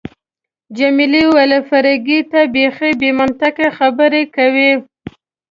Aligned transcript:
جميلې 0.77 1.21
وويل: 1.27 1.53
فرګي، 1.69 2.19
ته 2.31 2.39
بیخي 2.53 2.91
بې 2.99 3.09
منطقه 3.19 3.67
خبرې 3.77 4.23
کوي. 4.35 4.71